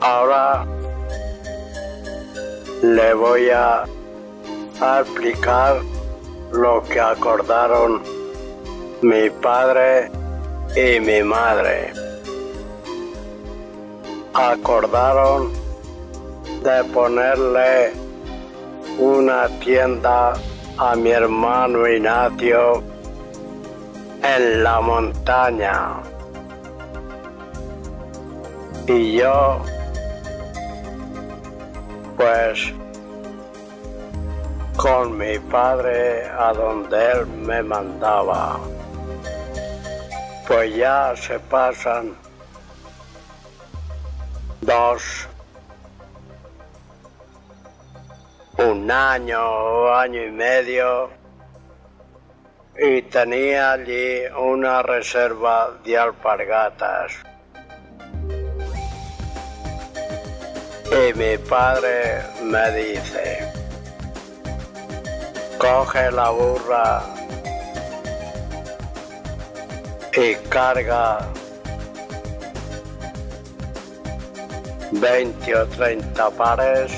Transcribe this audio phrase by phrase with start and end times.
[0.00, 0.64] Ahora
[2.82, 3.84] le voy a,
[4.80, 5.82] a explicar
[6.52, 8.02] lo que acordaron
[9.02, 10.10] mi padre
[10.74, 11.92] y mi madre.
[14.32, 15.52] Acordaron
[16.62, 17.92] de ponerle
[18.98, 20.34] una tienda
[20.78, 22.82] a mi hermano Ignacio
[24.22, 26.00] en la montaña.
[28.86, 29.60] Y yo,
[32.20, 32.74] pues,
[34.76, 38.60] con mi padre a donde él me mandaba.
[40.46, 42.14] Pues ya se pasan
[44.60, 45.28] dos,
[48.58, 51.08] un año, año y medio,
[52.76, 57.29] y tenía allí una reserva de alpargatas.
[60.90, 63.52] Y mi padre me dice,
[65.58, 67.02] coge la burra
[70.12, 71.18] y carga
[74.92, 76.92] 20 o 30 pares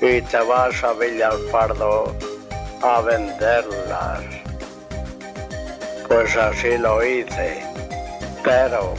[0.00, 2.14] y te vas a Villalpardo
[2.82, 4.24] a venderlas.
[6.08, 7.62] Pues así lo hice,
[8.42, 8.94] pero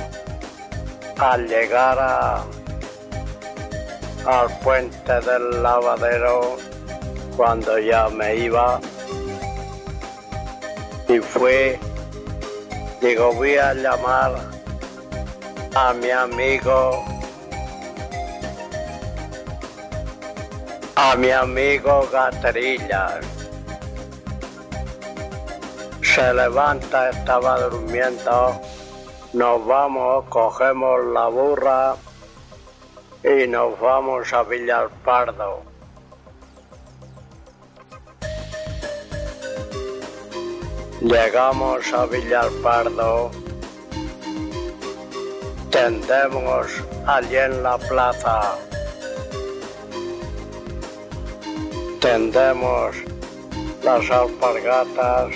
[1.17, 2.43] al llegar a,
[4.27, 6.57] al puente del lavadero,
[7.37, 8.79] cuando ya me iba,
[11.07, 11.79] y fui,
[13.01, 14.35] digo, voy a llamar
[15.75, 17.05] a mi amigo,
[20.95, 23.25] a mi amigo Gaterillas.
[26.01, 28.59] Se levanta, estaba durmiendo,
[29.31, 31.95] nos vamos, cogemos la burra
[33.23, 35.63] y nos vamos a Villalpardo.
[41.01, 43.31] Llegamos a Villalpardo,
[45.69, 46.67] tendemos
[47.05, 48.55] allí en la plaza,
[52.01, 52.95] tendemos
[53.83, 55.35] las alpargatas,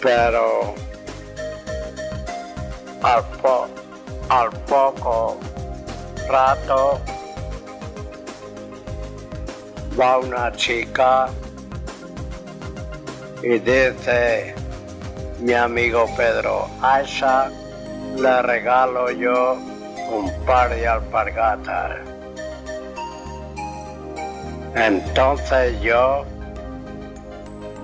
[0.00, 0.74] pero
[3.02, 3.68] al, po-
[4.28, 5.38] al poco
[6.28, 7.00] rato
[9.98, 11.28] va una chica
[13.42, 14.54] y dice
[15.40, 17.50] mi amigo Pedro, a esa
[18.16, 19.54] le regalo yo
[20.10, 21.96] un par de alpargatas.
[24.74, 26.24] Entonces yo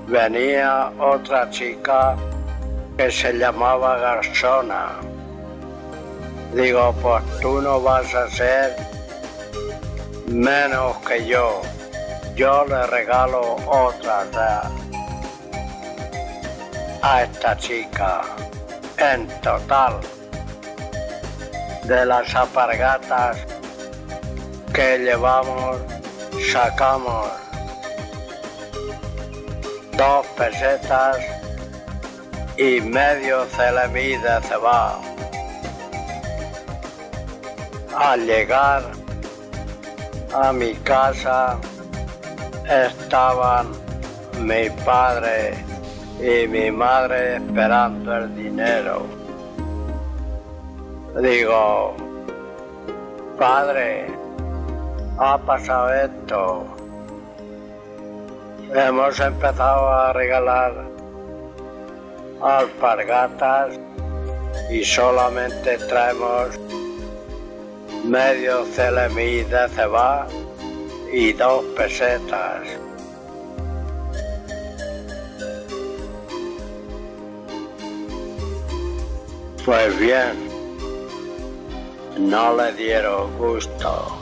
[0.07, 2.17] venía otra chica
[2.99, 4.97] que se llamaba Garzona.
[6.53, 8.75] Digo, pues tú no vas a ser
[10.27, 11.63] menos que yo.
[12.35, 14.25] Yo le regalo otra
[17.03, 18.23] a esta chica.
[18.99, 20.01] En total,
[21.85, 23.37] de las apargatas
[24.75, 25.77] que llevamos,
[26.53, 27.29] sacamos
[29.97, 31.38] dos pesetas
[32.59, 34.99] y medio de cebado.
[37.97, 38.83] Al llegar
[40.35, 41.57] a mi casa
[42.69, 43.69] estaban
[44.41, 45.55] mi padre
[46.21, 49.07] y mi madre esperando el dinero.
[51.21, 51.95] Digo,
[53.39, 54.07] padre,
[55.19, 56.67] ha pasado esto.
[58.75, 60.98] Hemos empezado a regalar
[62.41, 63.79] alpargatas
[64.71, 66.59] y solamente traemos
[68.05, 70.27] medio celemí de cebá
[71.13, 72.67] y dos pesetas.
[79.65, 80.49] Pues bien,
[82.19, 84.18] no le dieron gusto.